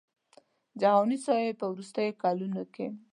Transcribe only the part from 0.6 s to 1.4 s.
جهاني